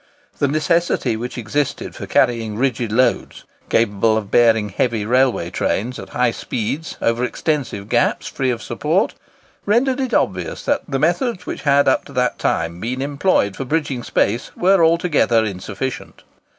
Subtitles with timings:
[0.39, 6.09] The necessity which existed for carrying rigid roads, capable of bearing heavy railway trains at
[6.09, 9.13] high speeds, over extensive gaps free of support,
[9.63, 13.63] rendered it obvious that the methods which had up to that time been employed for
[13.63, 16.23] bridging space were altogether insufficient.